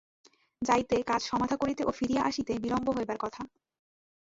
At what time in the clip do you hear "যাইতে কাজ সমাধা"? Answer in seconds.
0.61-1.55